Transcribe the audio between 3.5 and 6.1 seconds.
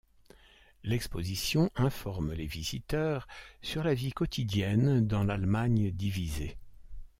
sur la vie quotidienne dans l'Allemagne